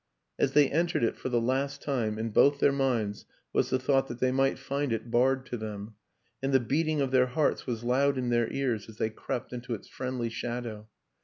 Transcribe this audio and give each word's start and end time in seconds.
As 0.39 0.53
they 0.53 0.67
entered 0.67 1.03
it 1.03 1.15
for 1.15 1.29
the 1.29 1.39
last 1.39 1.79
time, 1.83 2.17
in 2.17 2.31
both 2.31 2.57
their 2.57 2.71
minds 2.71 3.25
was 3.53 3.69
the 3.69 3.77
thought 3.77 4.07
that 4.07 4.17
they 4.19 4.31
might 4.31 4.57
find 4.57 4.91
it 4.91 5.11
barred 5.11 5.45
to 5.45 5.57
them; 5.57 5.93
and 6.41 6.51
the 6.51 6.59
beating 6.59 7.01
of 7.01 7.11
their 7.11 7.27
hearts 7.27 7.67
was 7.67 7.83
loud 7.83 8.17
in 8.17 8.29
their 8.31 8.51
ears 8.51 8.89
as 8.89 8.97
they 8.97 9.11
crept 9.11 9.53
into 9.53 9.75
its 9.75 9.87
friendly 9.87 10.29
shadow. 10.29 10.87